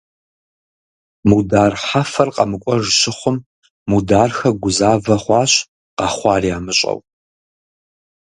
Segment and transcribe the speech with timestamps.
[1.29, 3.37] Мудар Хьэфэр къэмыкӀуэж щыхъум
[3.89, 5.53] Мудархэ гузавэ хъуащ
[5.97, 6.99] къэхъуар ямыщӀэу.